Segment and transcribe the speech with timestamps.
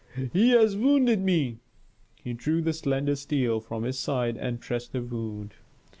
[0.33, 1.59] "He has wounded me!"
[2.23, 5.53] He drew the slender steel from his side and pressed the wound.